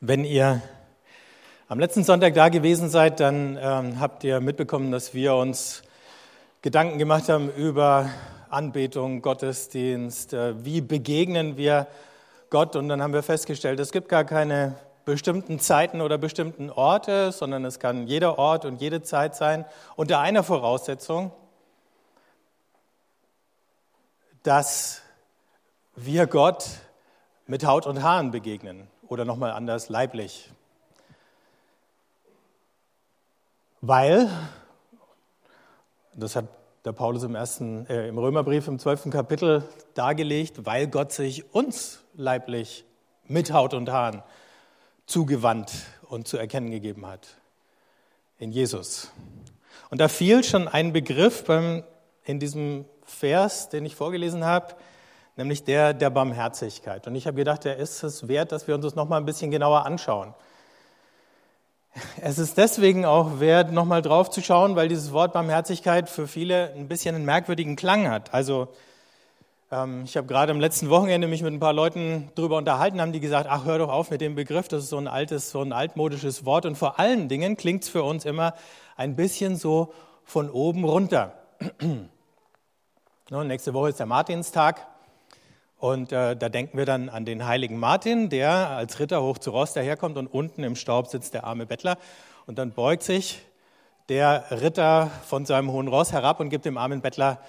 [0.00, 0.60] Wenn ihr
[1.68, 5.84] am letzten Sonntag da gewesen seid, dann ähm, habt ihr mitbekommen, dass wir uns
[6.60, 8.10] Gedanken gemacht haben über
[8.50, 11.86] Anbetung, Gottesdienst, äh, wie begegnen wir
[12.50, 12.76] Gott.
[12.76, 14.74] Und dann haben wir festgestellt, es gibt gar keine
[15.06, 19.64] bestimmten Zeiten oder bestimmten Orte, sondern es kann jeder Ort und jede Zeit sein,
[19.96, 21.32] unter einer Voraussetzung,
[24.42, 25.00] dass
[25.94, 26.66] wir Gott
[27.46, 30.50] mit Haut und Haaren begegnen oder nochmal anders leiblich.
[33.80, 34.28] Weil,
[36.14, 36.46] das hat
[36.84, 39.10] der Paulus im, ersten, äh, im Römerbrief im 12.
[39.10, 39.62] Kapitel
[39.94, 42.84] dargelegt, weil Gott sich uns leiblich
[43.24, 44.22] mit Haut und Haaren
[45.06, 45.72] zugewandt
[46.08, 47.26] und zu erkennen gegeben hat.
[48.38, 49.10] In Jesus.
[49.90, 51.84] Und da fiel schon ein Begriff beim,
[52.24, 54.74] in diesem Vers, den ich vorgelesen habe,
[55.36, 57.06] nämlich der der Barmherzigkeit.
[57.06, 59.50] Und ich habe gedacht, der ist es wert, dass wir uns das nochmal ein bisschen
[59.50, 60.34] genauer anschauen.
[62.20, 66.72] Es ist deswegen auch wert, nochmal drauf zu schauen, weil dieses Wort Barmherzigkeit für viele
[66.74, 68.34] ein bisschen einen merkwürdigen Klang hat.
[68.34, 68.68] Also
[69.70, 73.12] ähm, ich habe gerade am letzten Wochenende mich mit ein paar Leuten darüber unterhalten, haben
[73.12, 75.62] die gesagt, ach hör doch auf mit dem Begriff, das ist so ein altes, so
[75.62, 76.66] ein altmodisches Wort.
[76.66, 78.54] Und vor allen Dingen klingt es für uns immer
[78.96, 79.92] ein bisschen so
[80.24, 81.32] von oben runter.
[83.30, 84.86] nächste Woche ist der Martinstag.
[85.78, 89.50] Und äh, da denken wir dann an den heiligen Martin, der als Ritter hoch zu
[89.50, 91.98] Ross daherkommt und unten im Staub sitzt der arme Bettler.
[92.46, 93.42] Und dann beugt sich
[94.08, 97.40] der Ritter von seinem hohen Ross herab und gibt dem armen Bettler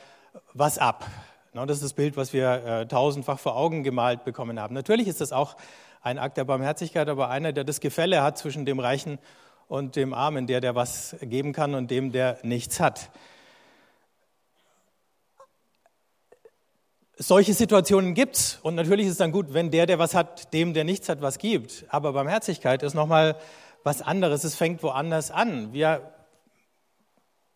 [0.53, 1.05] was ab.
[1.53, 4.73] No, das ist das Bild, was wir äh, tausendfach vor Augen gemalt bekommen haben.
[4.75, 5.55] Natürlich ist das auch
[6.01, 9.19] ein Akt der Barmherzigkeit, aber einer, der das Gefälle hat zwischen dem Reichen
[9.67, 13.09] und dem Armen, der, der was geben kann und dem, der nichts hat.
[17.19, 20.75] Solche Situationen gibt's und natürlich ist es dann gut, wenn der, der was hat, dem,
[20.75, 21.85] der nichts hat, was gibt.
[21.89, 23.37] Aber Barmherzigkeit ist nochmal
[23.83, 24.43] was anderes.
[24.43, 25.73] Es fängt woanders an.
[25.73, 26.11] Wir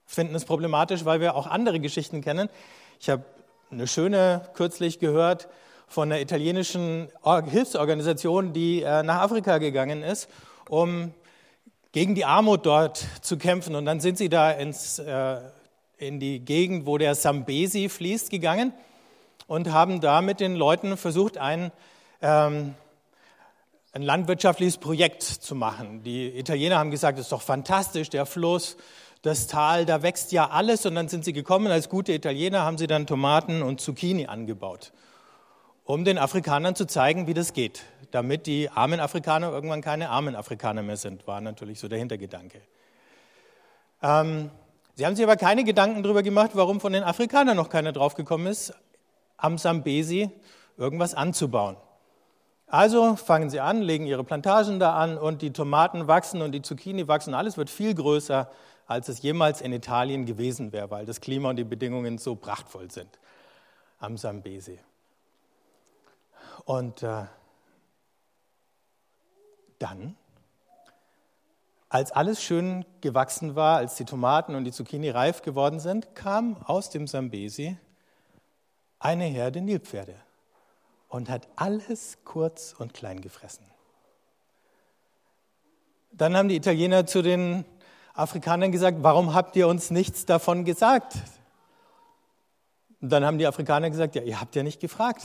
[0.04, 2.50] finden es problematisch, weil wir auch andere Geschichten kennen.
[3.00, 3.24] Ich habe
[3.70, 5.48] eine schöne kürzlich gehört
[5.88, 10.28] von einer italienischen Hilfsorganisation, die äh, nach Afrika gegangen ist,
[10.70, 11.14] um
[11.92, 13.76] gegen die Armut dort zu kämpfen.
[13.76, 15.38] Und dann sind sie da ins, äh,
[15.98, 18.74] in die Gegend, wo der Sambesi fließt, gegangen
[19.52, 21.74] und haben da mit den Leuten versucht, ein,
[22.22, 22.74] ähm,
[23.92, 26.04] ein landwirtschaftliches Projekt zu machen.
[26.04, 28.78] Die Italiener haben gesagt, das ist doch fantastisch, der Fluss,
[29.24, 30.86] das Tal, da wächst ja alles.
[30.86, 34.94] Und dann sind sie gekommen, als gute Italiener haben sie dann Tomaten und Zucchini angebaut,
[35.84, 40.38] um den Afrikanern zu zeigen, wie das geht, damit die armen Afrikaner irgendwann keine armen
[40.38, 42.62] Afrikaner mehr sind, war natürlich so der Hintergedanke.
[44.02, 44.50] Ähm,
[44.96, 48.48] sie haben sich aber keine Gedanken darüber gemacht, warum von den Afrikanern noch keiner draufgekommen
[48.48, 48.74] ist,
[49.42, 50.30] am Sambesi
[50.78, 51.76] irgendwas anzubauen.
[52.68, 56.62] Also fangen sie an, legen ihre Plantagen da an und die Tomaten wachsen und die
[56.62, 57.34] Zucchini wachsen.
[57.34, 58.50] Alles wird viel größer,
[58.88, 62.90] als es jemals in Italien gewesen wäre, weil das Klima und die Bedingungen so prachtvoll
[62.90, 63.20] sind
[64.00, 64.80] am Sambesi.
[66.64, 67.26] Und äh,
[69.80, 70.16] dann,
[71.90, 76.56] als alles schön gewachsen war, als die Tomaten und die Zucchini reif geworden sind, kam
[76.64, 77.78] aus dem Sambesi
[79.02, 80.16] eine Herde Nilpferde
[81.10, 83.66] und hat alles kurz und klein gefressen.
[86.12, 87.66] Dann haben die Italiener zu den
[88.14, 91.16] Afrikanern gesagt, warum habt ihr uns nichts davon gesagt?
[93.02, 95.24] Und dann haben die Afrikaner gesagt, ja, ihr habt ja nicht gefragt.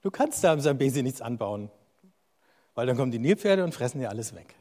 [0.00, 1.70] Du kannst da am Sambesi nichts anbauen,
[2.74, 4.54] weil dann kommen die Nilpferde und fressen dir alles weg.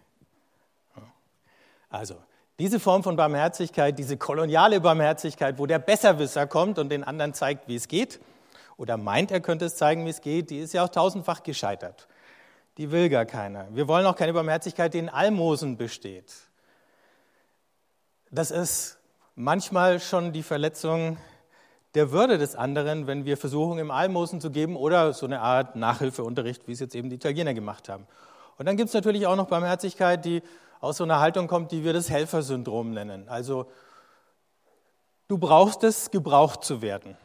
[1.89, 2.15] Also,
[2.59, 7.67] diese Form von Barmherzigkeit, diese koloniale Barmherzigkeit, wo der Besserwisser kommt und den anderen zeigt,
[7.67, 8.19] wie es geht,
[8.77, 12.07] oder meint, er könnte es zeigen, wie es geht, die ist ja auch tausendfach gescheitert.
[12.77, 13.67] Die will gar keiner.
[13.71, 16.33] Wir wollen auch keine Barmherzigkeit, die in Almosen besteht.
[18.31, 18.97] Das ist
[19.35, 21.17] manchmal schon die Verletzung
[21.93, 25.75] der Würde des anderen, wenn wir versuchen, im Almosen zu geben oder so eine Art
[25.75, 28.07] Nachhilfeunterricht, wie es jetzt eben die Italiener gemacht haben.
[28.57, 30.41] Und dann gibt es natürlich auch noch Barmherzigkeit, die
[30.83, 33.29] aus so einer Haltung kommt, die wir das Helfersyndrom nennen.
[33.29, 33.71] Also
[35.29, 37.15] du brauchst es, gebraucht zu werden.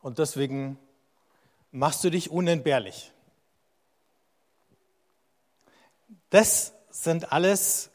[0.00, 0.76] Und deswegen
[1.70, 3.12] machst du dich unentbehrlich.
[6.30, 7.90] Das sind alles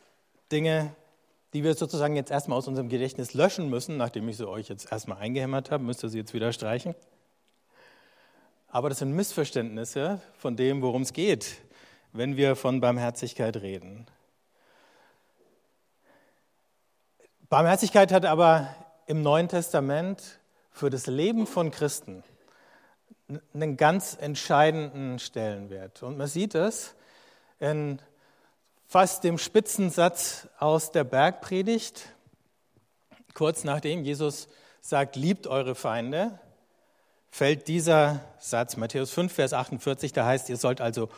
[0.50, 0.96] Dinge,
[1.52, 3.98] die wir sozusagen jetzt erstmal aus unserem Gedächtnis löschen müssen.
[3.98, 6.96] Nachdem ich sie euch jetzt erstmal eingehämmert habe, müsst ihr sie jetzt wieder streichen.
[8.70, 11.58] Aber das sind Missverständnisse von dem, worum es geht,
[12.14, 14.08] wenn wir von Barmherzigkeit reden.
[17.52, 18.74] Barmherzigkeit hat aber
[19.08, 20.40] im Neuen Testament
[20.72, 22.24] für das Leben von Christen
[23.54, 26.02] einen ganz entscheidenden Stellenwert.
[26.02, 26.96] Und man sieht es
[27.60, 28.00] in
[28.88, 32.16] fast dem Spitzensatz aus der Bergpredigt,
[33.34, 34.48] kurz nachdem Jesus
[34.80, 36.40] sagt, liebt eure Feinde,
[37.32, 41.10] fällt dieser Satz, Matthäus 5, Vers 48, da heißt, ihr sollt also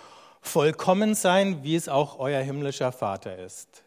[0.41, 3.83] vollkommen sein, wie es auch euer himmlischer Vater ist.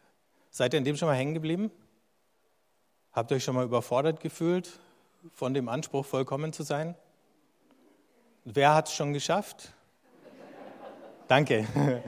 [0.49, 1.71] Seid ihr in dem schon mal hängen geblieben?
[3.17, 4.69] Habt ihr euch schon mal überfordert gefühlt
[5.33, 6.93] von dem Anspruch, vollkommen zu sein?
[8.45, 9.73] Wer hat es schon geschafft?
[11.27, 11.65] Danke.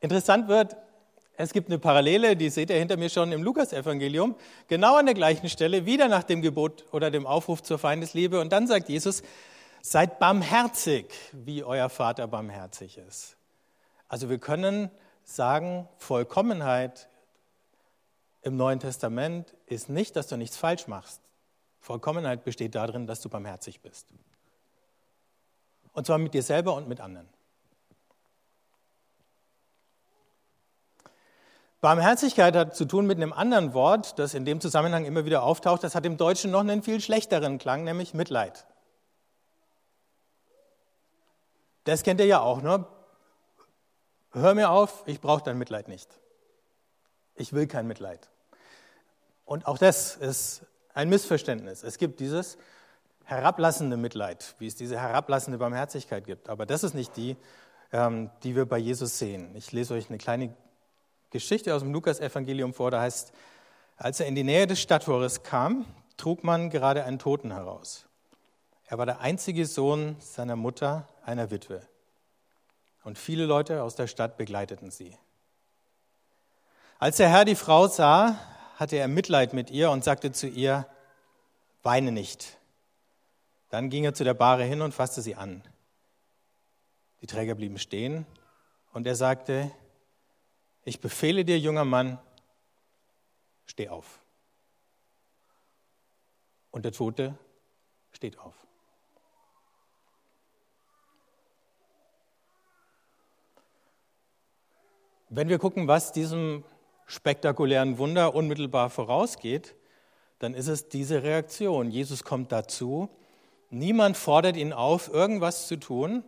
[0.00, 0.76] Interessant wird,
[1.36, 4.36] es gibt eine Parallele, die seht ihr hinter mir schon im Lukasevangelium,
[4.68, 8.38] genau an der gleichen Stelle, wieder nach dem Gebot oder dem Aufruf zur Feindesliebe.
[8.38, 9.24] Und dann sagt Jesus,
[9.82, 13.36] seid barmherzig, wie euer Vater barmherzig ist.
[14.06, 14.88] Also wir können
[15.24, 17.08] sagen, Vollkommenheit
[18.44, 21.22] im Neuen Testament ist nicht, dass du nichts falsch machst.
[21.80, 24.06] Vollkommenheit besteht darin, dass du barmherzig bist.
[25.94, 27.28] Und zwar mit dir selber und mit anderen.
[31.80, 35.82] Barmherzigkeit hat zu tun mit einem anderen Wort, das in dem Zusammenhang immer wieder auftaucht.
[35.82, 38.66] Das hat im Deutschen noch einen viel schlechteren Klang, nämlich Mitleid.
[41.84, 42.86] Das kennt ihr ja auch, ne?
[44.32, 46.18] Hör mir auf, ich brauche dein Mitleid nicht.
[47.34, 48.30] Ich will kein Mitleid.
[49.44, 50.62] Und auch das ist
[50.94, 51.82] ein Missverständnis.
[51.82, 52.56] Es gibt dieses
[53.24, 56.48] herablassende Mitleid, wie es diese herablassende Barmherzigkeit gibt.
[56.48, 57.36] Aber das ist nicht die,
[57.92, 59.54] ähm, die wir bei Jesus sehen.
[59.54, 60.54] Ich lese euch eine kleine
[61.30, 62.90] Geschichte aus dem Lukas-Evangelium vor.
[62.90, 63.32] Da heißt,
[63.96, 65.86] als er in die Nähe des Stadttores kam,
[66.16, 68.06] trug man gerade einen Toten heraus.
[68.86, 71.82] Er war der einzige Sohn seiner Mutter, einer Witwe.
[73.02, 75.16] Und viele Leute aus der Stadt begleiteten sie.
[76.98, 78.38] Als der Herr die Frau sah,
[78.74, 80.86] hatte er Mitleid mit ihr und sagte zu ihr,
[81.82, 82.58] weine nicht.
[83.70, 85.62] Dann ging er zu der Bahre hin und fasste sie an.
[87.20, 88.26] Die Träger blieben stehen
[88.92, 89.70] und er sagte,
[90.84, 92.18] ich befehle dir, junger Mann,
[93.66, 94.20] steh auf.
[96.70, 97.38] Und der Tote
[98.12, 98.54] steht auf.
[105.30, 106.64] Wenn wir gucken, was diesem
[107.06, 109.74] spektakulären Wunder unmittelbar vorausgeht,
[110.38, 111.90] dann ist es diese Reaktion.
[111.90, 113.08] Jesus kommt dazu.
[113.70, 116.24] Niemand fordert ihn auf, irgendwas zu tun.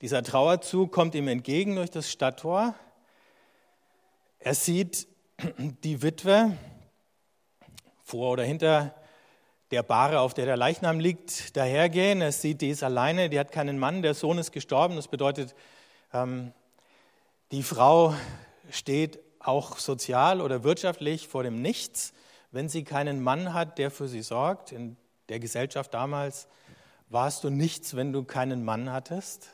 [0.00, 2.74] Dieser Trauerzug kommt ihm entgegen durch das Stadttor.
[4.38, 5.08] Er sieht
[5.58, 6.56] die Witwe
[8.02, 8.94] vor oder hinter
[9.70, 12.20] der Bahre, auf der der Leichnam liegt, dahergehen.
[12.20, 14.96] Er sieht, die ist alleine, die hat keinen Mann, der Sohn ist gestorben.
[14.96, 15.54] Das bedeutet,
[16.12, 16.52] ähm,
[17.50, 18.14] die Frau
[18.70, 22.12] steht auch sozial oder wirtschaftlich vor dem Nichts,
[22.50, 24.72] wenn sie keinen Mann hat, der für sie sorgt.
[24.72, 24.96] In
[25.28, 26.48] der Gesellschaft damals
[27.08, 29.48] warst du nichts, wenn du keinen Mann hattest.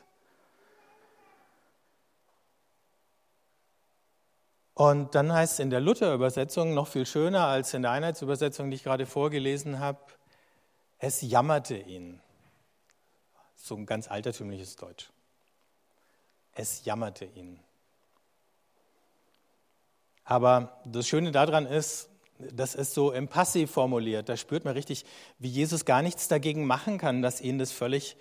[4.73, 8.75] Und dann heißt es in der Luther-Übersetzung noch viel schöner als in der Einheitsübersetzung, die
[8.75, 9.99] ich gerade vorgelesen habe,
[10.97, 12.19] es jammerte ihn.
[13.55, 15.11] So ein ganz altertümliches Deutsch.
[16.53, 17.59] Es jammerte ihn.
[20.23, 24.29] Aber das Schöne daran ist, das ist so im Passiv formuliert.
[24.29, 25.05] Da spürt man richtig,
[25.39, 28.17] wie Jesus gar nichts dagegen machen kann, dass ihn das völlig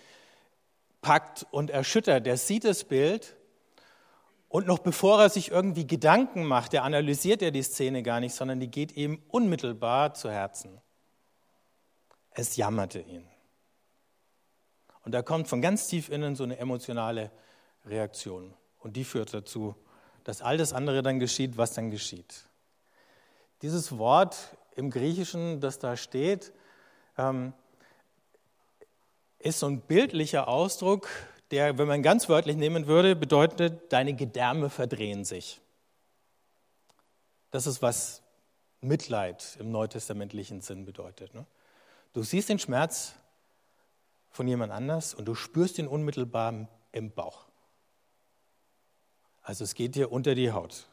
[1.00, 2.26] packt und erschüttert.
[2.26, 3.36] Der sieht das Bild
[4.48, 8.34] und noch bevor er sich irgendwie Gedanken macht, der analysiert er die Szene gar nicht,
[8.34, 10.80] sondern die geht ihm unmittelbar zu Herzen.
[12.32, 13.26] Es jammerte ihn.
[15.04, 17.30] Und da kommt von ganz tief innen so eine emotionale
[17.86, 18.54] Reaktion.
[18.78, 19.74] Und die führt dazu,
[20.24, 22.46] dass all das andere dann geschieht, was dann geschieht.
[23.62, 24.36] Dieses Wort
[24.76, 26.52] im Griechischen, das da steht,
[27.18, 27.52] ähm,
[29.38, 31.08] ist so ein bildlicher Ausdruck,
[31.50, 35.60] der, wenn man ganz wörtlich nehmen würde, bedeutet, deine Gedärme verdrehen sich.
[37.50, 38.22] Das ist, was
[38.80, 41.34] Mitleid im neutestamentlichen Sinn bedeutet.
[41.34, 41.44] Ne?
[42.12, 43.14] Du siehst den Schmerz
[44.30, 47.49] von jemand anders und du spürst ihn unmittelbar im Bauch.
[49.42, 50.86] Also es geht dir unter die Haut.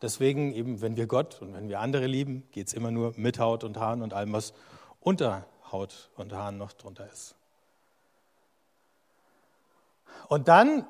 [0.00, 3.38] Deswegen eben, wenn wir Gott und wenn wir andere lieben, geht es immer nur mit
[3.38, 4.52] Haut und Haaren und allem, was
[4.98, 7.36] unter Haut und Haaren noch drunter ist.
[10.28, 10.86] Und dann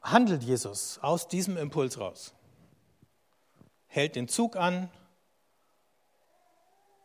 [0.00, 2.34] handelt Jesus aus diesem Impuls raus,
[3.86, 4.90] hält den Zug an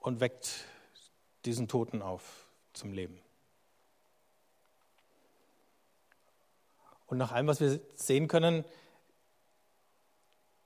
[0.02, 0.66] und weckt
[1.46, 3.23] diesen Toten auf zum Leben.
[7.14, 8.66] Und nach allem, was wir sehen können,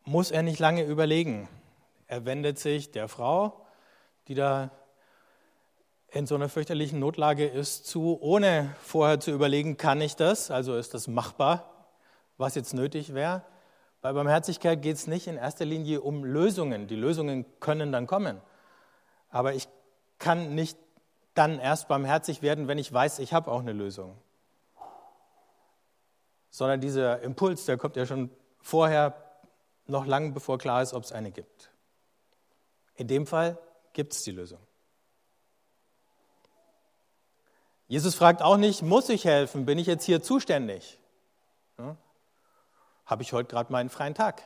[0.03, 1.47] muss er nicht lange überlegen.
[2.07, 3.67] Er wendet sich der Frau
[4.27, 4.71] die da
[6.09, 10.51] in so einer fürchterlichen Notlage ist, zu, ohne vorher zu überlegen, kann ich das?
[10.51, 11.87] Also ist das machbar,
[12.37, 13.43] was jetzt nötig wäre?
[14.01, 16.87] Bei Barmherzigkeit geht es nicht in erster Linie um Lösungen.
[16.87, 18.41] Die Lösungen können dann kommen.
[19.29, 19.67] Aber ich
[20.17, 20.77] kann nicht
[21.33, 24.15] dann erst barmherzig werden, wenn ich weiß, ich habe auch eine Lösung.
[26.49, 29.23] Sondern dieser Impuls, der kommt ja schon vorher,
[29.85, 31.71] noch lange bevor klar ist, ob es eine gibt.
[32.95, 33.57] In dem Fall
[33.93, 34.59] gibt es die Lösung.
[37.87, 39.65] Jesus fragt auch nicht, muss ich helfen?
[39.65, 40.99] Bin ich jetzt hier zuständig?
[41.77, 41.95] Ja?
[43.05, 44.43] Habe ich heute gerade meinen freien Tag?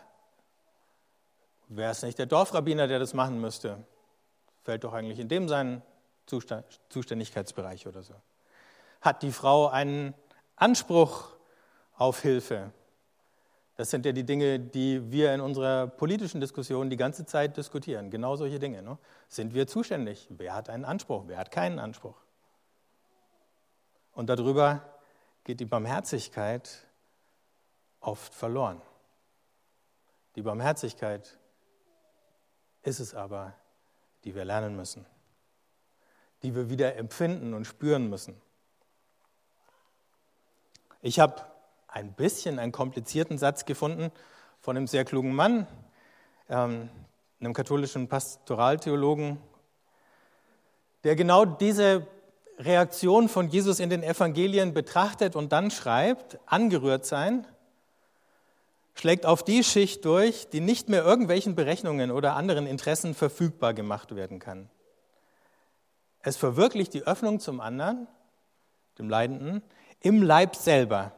[1.67, 3.83] Wäre es nicht der Dorfrabbiner, der das machen müsste?
[4.63, 5.81] Fällt doch eigentlich in dem seinen
[6.89, 8.13] Zuständigkeitsbereich oder so.
[9.01, 10.13] Hat die Frau einen
[10.55, 11.30] Anspruch
[12.01, 12.71] auf Hilfe?
[13.75, 18.09] Das sind ja die Dinge, die wir in unserer politischen Diskussion die ganze Zeit diskutieren.
[18.09, 18.81] Genau solche Dinge.
[18.81, 18.97] Ne?
[19.27, 20.27] Sind wir zuständig?
[20.31, 21.25] Wer hat einen Anspruch?
[21.27, 22.15] Wer hat keinen Anspruch?
[24.13, 24.81] Und darüber
[25.43, 26.87] geht die Barmherzigkeit
[27.99, 28.81] oft verloren.
[30.35, 31.37] Die Barmherzigkeit
[32.81, 33.53] ist es aber,
[34.23, 35.05] die wir lernen müssen,
[36.41, 38.41] die wir wieder empfinden und spüren müssen.
[41.03, 41.50] Ich habe
[41.91, 44.11] ein bisschen einen komplizierten Satz gefunden
[44.59, 45.67] von einem sehr klugen Mann,
[46.49, 46.89] ähm,
[47.39, 49.37] einem katholischen Pastoraltheologen,
[51.03, 52.07] der genau diese
[52.57, 57.45] Reaktion von Jesus in den Evangelien betrachtet und dann schreibt, angerührt sein,
[58.93, 64.15] schlägt auf die Schicht durch, die nicht mehr irgendwelchen Berechnungen oder anderen Interessen verfügbar gemacht
[64.15, 64.69] werden kann.
[66.21, 68.07] Es verwirklicht die Öffnung zum anderen,
[68.99, 69.63] dem Leidenden,
[70.01, 71.13] im Leib selber,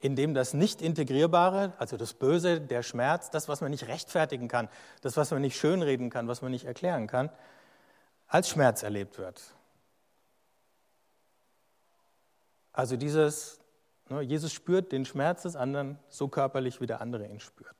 [0.00, 4.48] in dem das nicht integrierbare, also das Böse, der Schmerz, das, was man nicht rechtfertigen
[4.48, 4.68] kann,
[5.02, 7.30] das, was man nicht schönreden kann, was man nicht erklären kann,
[8.26, 9.42] als Schmerz erlebt wird.
[12.72, 13.60] Also dieses,
[14.08, 17.74] ne, Jesus spürt den Schmerz des anderen so körperlich, wie der andere ihn spürt.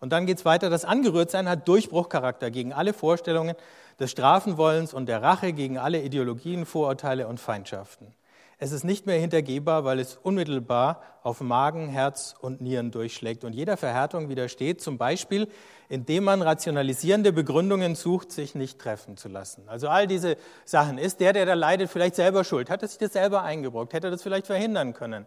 [0.00, 3.56] Und dann geht es weiter, das Angerührtsein hat Durchbruchcharakter gegen alle Vorstellungen
[4.00, 8.14] des Strafenwollens und der Rache, gegen alle Ideologien, Vorurteile und Feindschaften.
[8.58, 13.52] Es ist nicht mehr hintergehbar, weil es unmittelbar auf Magen, Herz und Nieren durchschlägt und
[13.52, 15.48] jeder Verhärtung widersteht, zum Beispiel
[15.88, 19.68] indem man rationalisierende Begründungen sucht, sich nicht treffen zu lassen.
[19.68, 20.98] Also all diese Sachen.
[20.98, 22.68] Ist der, der da leidet, vielleicht selber schuld?
[22.68, 23.94] Hat er sich das selber eingebrockt?
[23.94, 25.26] Hätte er das vielleicht verhindern können?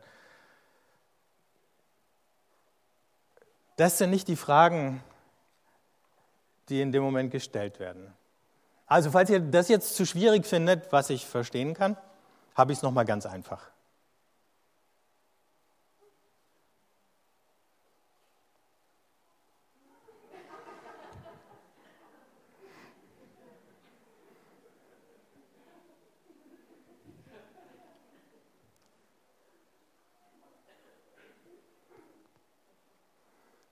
[3.76, 5.04] Das sind nicht die Fragen,
[6.70, 8.14] die in dem Moment gestellt werden.
[8.86, 11.98] Also falls ihr das jetzt zu schwierig findet, was ich verstehen kann,
[12.56, 13.72] habe ich es nochmal ganz einfach.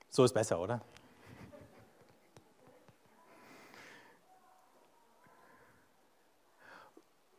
[0.09, 0.81] So ist besser, oder?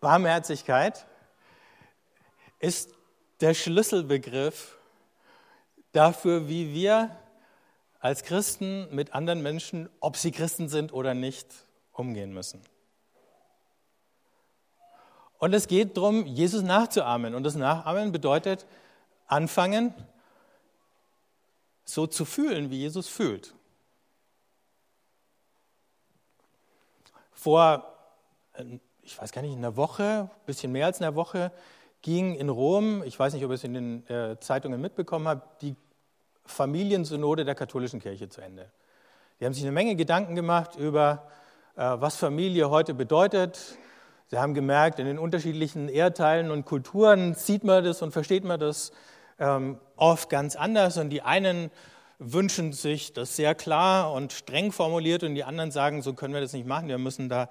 [0.00, 1.06] Barmherzigkeit
[2.60, 2.94] ist
[3.40, 4.78] der Schlüsselbegriff
[5.92, 7.16] dafür, wie wir
[7.98, 11.46] als Christen mit anderen Menschen, ob sie Christen sind oder nicht,
[11.92, 12.62] umgehen müssen.
[15.38, 17.34] Und es geht darum, Jesus nachzuahmen.
[17.34, 18.66] Und das Nachahmen bedeutet
[19.26, 19.94] anfangen,
[21.84, 23.54] so zu fühlen, wie Jesus fühlt.
[27.32, 27.84] Vor,
[29.02, 31.52] ich weiß gar nicht, einer Woche, ein bisschen mehr als einer Woche,
[32.02, 35.62] ging in Rom, ich weiß nicht, ob ihr es in den äh, Zeitungen mitbekommen habt,
[35.62, 35.76] die
[36.44, 38.70] Familiensynode der katholischen Kirche zu Ende.
[39.38, 41.26] Die haben sich eine Menge Gedanken gemacht über,
[41.76, 43.78] äh, was Familie heute bedeutet.
[44.28, 48.60] Sie haben gemerkt, in den unterschiedlichen Erdteilen und Kulturen sieht man das und versteht man
[48.60, 48.92] das
[49.38, 50.98] ähm, oft ganz anders.
[50.98, 51.70] Und die einen
[52.18, 56.40] wünschen sich das sehr klar und streng formuliert und die anderen sagen, so können wir
[56.40, 57.48] das nicht machen, wir müssen da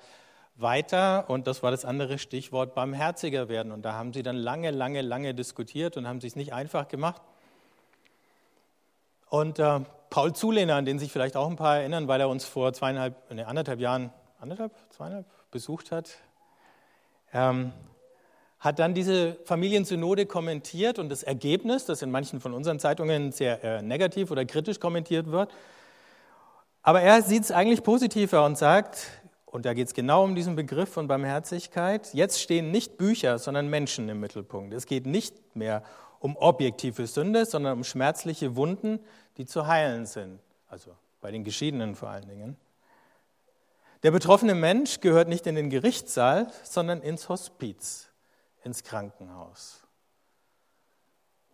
[0.62, 1.30] weiter.
[1.30, 3.72] Und das war das andere Stichwort, barmherziger werden.
[3.72, 7.22] Und da haben sie dann lange, lange, lange diskutiert und haben sich nicht einfach gemacht.
[9.30, 12.46] Und äh, Paul Zulehner, an den sich vielleicht auch ein paar erinnern, weil er uns
[12.46, 16.10] vor zweieinhalb, ne, anderthalb Jahren, anderthalb, zweieinhalb besucht hat,
[17.34, 17.72] ähm,
[18.60, 23.64] hat dann diese Familiensynode kommentiert und das Ergebnis, das in manchen von unseren Zeitungen sehr
[23.64, 25.52] äh, negativ oder kritisch kommentiert wird,
[26.82, 29.08] aber er sieht es eigentlich positiver und sagt,
[29.52, 32.14] und da geht es genau um diesen Begriff von Barmherzigkeit.
[32.14, 34.74] Jetzt stehen nicht Bücher, sondern Menschen im Mittelpunkt.
[34.76, 35.84] Es geht nicht mehr
[36.20, 39.00] um objektive Sünde, sondern um schmerzliche Wunden,
[39.38, 40.40] die zu heilen sind.
[40.68, 42.58] Also bei den Geschiedenen vor allen Dingen.
[44.04, 48.08] Der betroffene Mensch gehört nicht in den Gerichtssaal, sondern ins Hospiz,
[48.64, 49.82] ins Krankenhaus.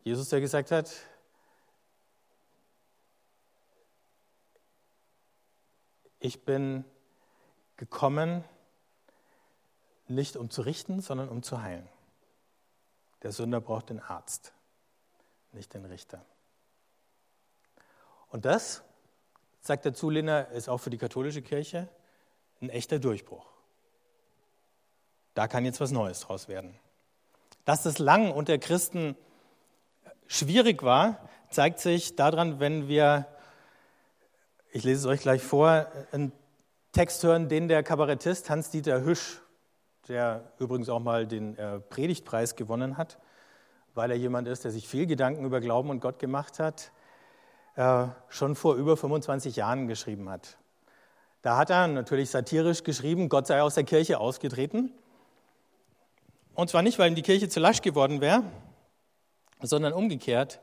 [0.03, 0.91] Jesus, der gesagt hat,
[6.19, 6.83] ich bin
[7.77, 8.43] gekommen,
[10.07, 11.87] nicht um zu richten, sondern um zu heilen.
[13.23, 14.53] Der Sünder braucht den Arzt,
[15.51, 16.23] nicht den Richter.
[18.29, 18.83] Und das,
[19.61, 21.87] sagt der Zulehner, ist auch für die katholische Kirche
[22.61, 23.45] ein echter Durchbruch.
[25.33, 26.79] Da kann jetzt was Neues draus werden.
[27.65, 29.17] Dass das lang unter Christen
[30.27, 33.27] schwierig war, zeigt sich daran, wenn wir,
[34.71, 36.31] ich lese es euch gleich vor, einen
[36.95, 39.41] Text hören, den der Kabarettist Hans-Dieter Hüsch,
[40.07, 43.17] der übrigens auch mal den äh, Predigtpreis gewonnen hat,
[43.95, 46.93] weil er jemand ist, der sich viel Gedanken über Glauben und Gott gemacht hat,
[47.75, 50.57] äh, schon vor über 25 Jahren geschrieben hat.
[51.41, 54.93] Da hat er natürlich satirisch geschrieben, Gott sei aus der Kirche ausgetreten.
[56.53, 58.43] Und zwar nicht, weil ihm die Kirche zu lasch geworden wäre,
[59.61, 60.61] sondern umgekehrt.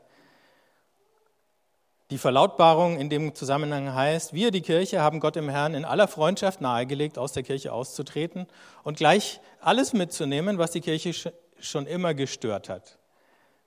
[2.13, 6.07] Die Verlautbarung in dem Zusammenhang heißt, wir, die Kirche, haben Gott im Herrn in aller
[6.07, 8.45] Freundschaft nahegelegt, aus der Kirche auszutreten
[8.83, 12.99] und gleich alles mitzunehmen, was die Kirche schon immer gestört hat.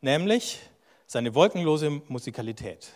[0.01, 0.61] Nämlich
[1.09, 2.87] seine wolkenlose Musikalität,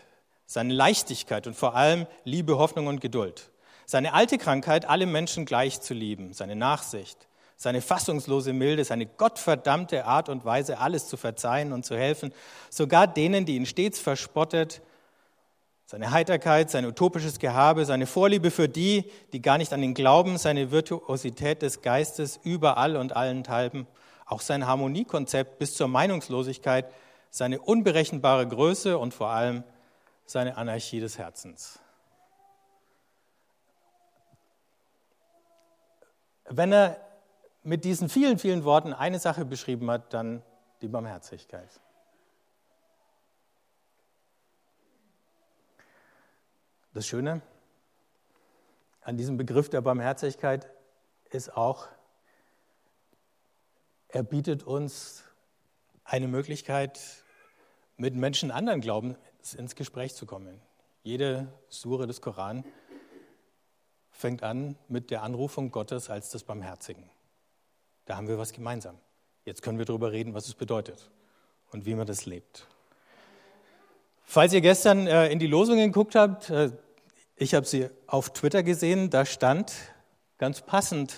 [0.47, 3.50] seine Leichtigkeit und vor allem Liebe, Hoffnung und Geduld.
[3.87, 7.26] Seine alte Krankheit, alle Menschen gleich zu lieben, seine Nachsicht,
[7.57, 12.33] seine fassungslose Milde, seine gottverdammte Art und Weise, alles zu verzeihen und zu helfen,
[12.71, 14.80] sogar denen, die ihn stets verspottet,
[15.90, 20.38] seine Heiterkeit, sein utopisches Gehabe, seine Vorliebe für die, die gar nicht an ihn glauben,
[20.38, 23.88] seine Virtuosität des Geistes überall und allenthalben,
[24.25, 26.92] auch sein Harmoniekonzept bis zur Meinungslosigkeit,
[27.30, 29.64] seine unberechenbare Größe und vor allem
[30.26, 31.80] seine Anarchie des Herzens.
[36.49, 37.00] Wenn er
[37.64, 40.45] mit diesen vielen, vielen Worten eine Sache beschrieben hat, dann
[40.82, 41.69] die Barmherzigkeit.
[46.92, 47.40] Das Schöne
[49.00, 50.68] an diesem Begriff der Barmherzigkeit
[51.30, 51.86] ist auch,
[54.08, 55.22] er bietet uns
[56.02, 57.00] eine Möglichkeit,
[57.96, 60.60] mit Menschen anderen Glaubens ins Gespräch zu kommen.
[61.04, 62.64] Jede Sure des Koran
[64.10, 67.08] fängt an mit der Anrufung Gottes als des Barmherzigen.
[68.06, 68.98] Da haben wir was gemeinsam.
[69.44, 71.10] Jetzt können wir darüber reden, was es bedeutet
[71.70, 72.66] und wie man das lebt.
[74.32, 76.71] Falls ihr gestern äh, in die Losungen geguckt habt, äh,
[77.34, 79.73] ich habe sie auf Twitter gesehen, da stand
[80.38, 81.16] ganz passend,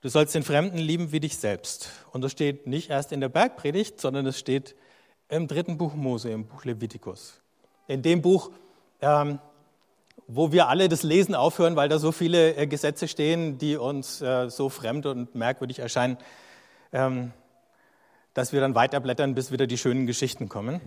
[0.00, 1.90] du sollst den Fremden lieben wie dich selbst.
[2.10, 4.74] Und das steht nicht erst in der Bergpredigt, sondern es steht
[5.28, 7.40] im dritten Buch Mose, im Buch Levitikus.
[7.86, 8.50] In dem Buch,
[9.00, 9.38] ähm,
[10.26, 14.18] wo wir alle das Lesen aufhören, weil da so viele äh, Gesetze stehen, die uns
[14.18, 16.18] so fremd und merkwürdig erscheinen,
[16.92, 17.32] ähm,
[18.38, 20.80] dass wir dann weiterblättern, bis wieder die schönen Geschichten kommen.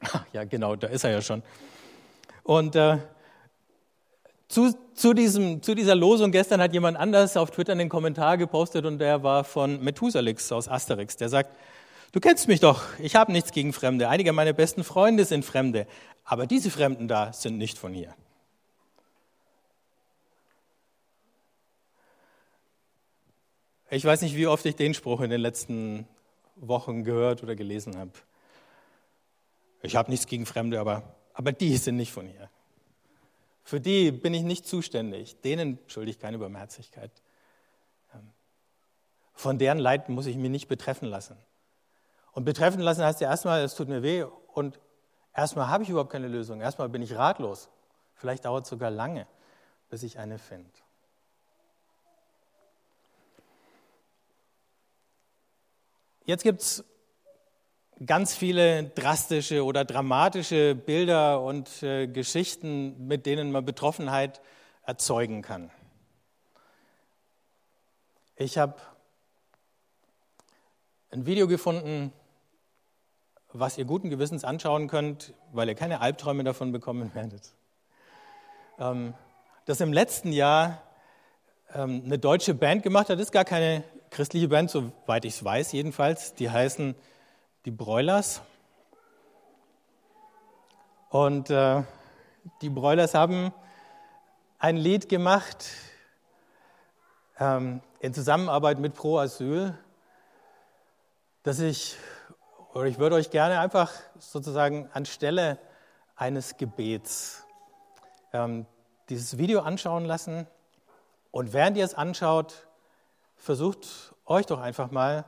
[0.00, 1.44] Ach, ja, genau, da ist er ja schon.
[2.42, 2.98] Und äh,
[4.48, 8.84] zu, zu, diesem, zu dieser Losung gestern hat jemand anders auf Twitter einen Kommentar gepostet
[8.84, 11.16] und der war von Methusalix aus Asterix.
[11.18, 11.56] Der sagt,
[12.10, 14.08] du kennst mich doch, ich habe nichts gegen Fremde.
[14.08, 15.86] Einige meiner besten Freunde sind Fremde.
[16.24, 18.12] Aber diese Fremden da sind nicht von hier.
[23.94, 26.08] Ich weiß nicht, wie oft ich den Spruch in den letzten
[26.56, 28.12] Wochen gehört oder gelesen habe.
[29.82, 31.02] Ich habe nichts gegen Fremde, aber,
[31.34, 32.48] aber die sind nicht von hier.
[33.62, 35.40] Für die bin ich nicht zuständig.
[35.42, 37.10] Denen schulde ich keine Barmherzigkeit.
[39.34, 41.36] Von deren Leid muss ich mich nicht betreffen lassen.
[42.32, 44.24] Und betreffen lassen heißt ja erstmal, es tut mir weh
[44.54, 44.80] und
[45.34, 46.60] Erstmal habe ich überhaupt keine Lösung.
[46.60, 47.68] Erstmal bin ich ratlos.
[48.14, 49.26] Vielleicht dauert es sogar lange,
[49.88, 50.70] bis ich eine finde.
[56.24, 56.84] Jetzt gibt es
[58.04, 64.40] ganz viele drastische oder dramatische Bilder und äh, Geschichten, mit denen man Betroffenheit
[64.84, 65.70] erzeugen kann.
[68.36, 68.76] Ich habe
[71.10, 72.12] ein Video gefunden
[73.52, 77.52] was ihr guten Gewissens anschauen könnt, weil ihr keine Albträume davon bekommen werdet.
[78.78, 79.14] Ähm,
[79.66, 80.82] das im letzten Jahr
[81.74, 85.72] ähm, eine deutsche Band gemacht hat, ist gar keine christliche Band, soweit ich es weiß
[85.72, 86.34] jedenfalls.
[86.34, 86.94] Die heißen
[87.64, 88.42] die Broilers.
[91.08, 91.82] Und äh,
[92.60, 93.52] die Broilers haben
[94.58, 95.66] ein Lied gemacht
[97.40, 99.76] ähm, in Zusammenarbeit mit Pro Asyl,
[101.42, 101.96] das ich
[102.74, 105.58] oder ich würde euch gerne einfach sozusagen anstelle
[106.16, 107.44] eines Gebets
[108.32, 108.66] ähm,
[109.08, 110.46] dieses Video anschauen lassen.
[111.30, 112.66] Und während ihr es anschaut,
[113.42, 115.24] versucht euch doch einfach mal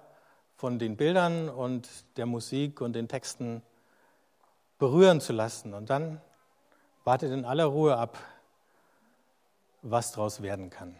[0.54, 3.60] von den Bildern und der Musik und den Texten
[4.78, 5.74] berühren zu lassen.
[5.74, 6.20] Und dann
[7.02, 8.16] wartet in aller Ruhe ab,
[9.82, 10.94] was daraus werden kann.